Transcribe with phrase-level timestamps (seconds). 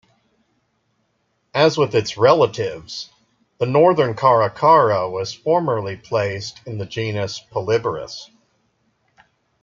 [1.53, 3.11] As with its relatives,
[3.59, 8.27] the northern caracara was formerly placed in the genus "Polyborus".